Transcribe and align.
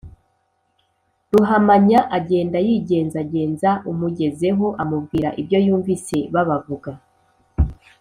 ruhamanya 1.31 1.99
agenda 2.17 2.57
yigenzagenza 2.67 3.69
amugezeho 3.89 4.65
amubwira 4.81 5.29
ibyo 5.41 5.57
yumvise 5.65 6.17
babavuga 6.33 6.91